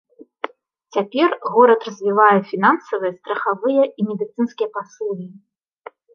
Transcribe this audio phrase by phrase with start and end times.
[0.95, 5.27] Цяпер горад развівае фінансавыя, страхавыя і медыцынскія паслугі.